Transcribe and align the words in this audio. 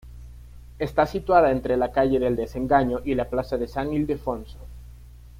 Está 0.79 1.05
situada 1.05 1.51
entre 1.51 1.77
la 1.77 1.91
calle 1.91 2.17
del 2.17 2.35
Desengaño 2.35 3.01
y 3.05 3.13
la 3.13 3.29
plaza 3.29 3.57
de 3.57 3.67
San 3.67 3.93
Ildefonso. 3.93 4.57